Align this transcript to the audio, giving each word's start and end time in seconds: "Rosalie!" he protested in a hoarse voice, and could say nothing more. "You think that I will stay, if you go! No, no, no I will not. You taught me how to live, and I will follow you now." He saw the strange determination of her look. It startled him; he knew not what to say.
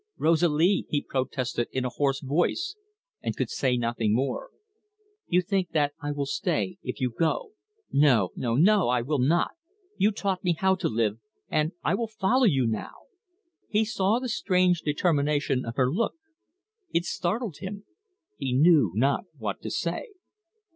"Rosalie!" 0.17 0.87
he 0.89 1.03
protested 1.07 1.67
in 1.71 1.85
a 1.85 1.89
hoarse 1.89 2.21
voice, 2.21 2.75
and 3.21 3.37
could 3.37 3.51
say 3.51 3.77
nothing 3.77 4.15
more. 4.15 4.49
"You 5.27 5.43
think 5.43 5.73
that 5.73 5.93
I 6.01 6.11
will 6.11 6.25
stay, 6.25 6.79
if 6.81 6.99
you 6.99 7.11
go! 7.11 7.51
No, 7.91 8.31
no, 8.35 8.55
no 8.55 8.87
I 8.89 9.03
will 9.03 9.19
not. 9.19 9.51
You 9.97 10.09
taught 10.09 10.43
me 10.43 10.55
how 10.57 10.73
to 10.73 10.89
live, 10.89 11.19
and 11.49 11.73
I 11.83 11.93
will 11.93 12.07
follow 12.07 12.45
you 12.45 12.65
now." 12.65 12.93
He 13.69 13.85
saw 13.85 14.17
the 14.17 14.27
strange 14.27 14.81
determination 14.81 15.63
of 15.67 15.75
her 15.75 15.91
look. 15.93 16.15
It 16.91 17.05
startled 17.05 17.57
him; 17.59 17.85
he 18.37 18.53
knew 18.53 18.91
not 18.95 19.25
what 19.37 19.61
to 19.61 19.69
say. 19.69 20.13